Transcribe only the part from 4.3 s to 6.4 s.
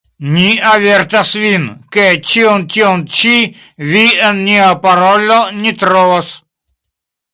en nia parolo ne trovos.